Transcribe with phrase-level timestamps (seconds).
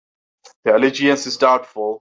[0.65, 1.89] Their allegiance is doubtful.